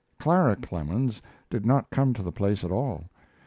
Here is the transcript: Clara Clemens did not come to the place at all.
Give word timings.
Clara 0.17 0.55
Clemens 0.55 1.21
did 1.47 1.63
not 1.63 1.91
come 1.91 2.11
to 2.15 2.23
the 2.23 2.31
place 2.31 2.63
at 2.63 2.71
all. 2.71 3.03